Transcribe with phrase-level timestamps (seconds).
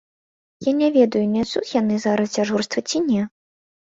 [0.67, 3.21] Я не ведаю, нясуць яны зараз дзяжурства ці не.